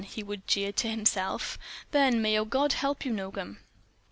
[0.15, 1.59] he would jeer to himself.
[1.91, 3.59] "Then—may your God help you, Nogam!"